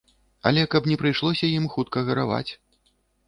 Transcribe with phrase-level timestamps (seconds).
[0.49, 2.51] Але каб не прыйшлося ім хутка гараваць.